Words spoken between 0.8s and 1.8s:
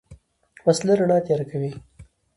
رڼا تیاره کوي